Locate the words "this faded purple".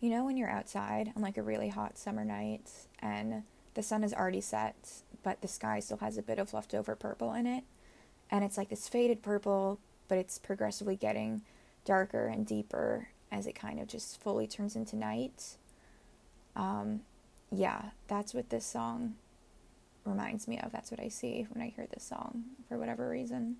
8.68-9.78